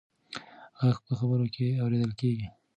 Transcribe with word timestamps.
غږ 0.85 0.97
په 1.05 1.13
خبرو 1.19 1.45
کې 1.55 1.67
اورېدل 1.83 2.11
کېږي. 2.19 2.47